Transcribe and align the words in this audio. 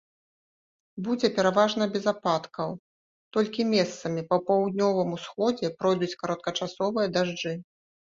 Будзе 1.07 1.27
пераважна 1.33 1.83
без 1.95 2.07
ападкаў, 2.11 2.69
толькі 3.37 3.65
месцамі 3.73 4.21
па 4.31 4.39
паўднёвым 4.47 5.09
усходзе 5.19 5.67
пройдуць 5.83 6.17
кароткачасовыя 6.23 7.07
дажджы. 7.19 7.53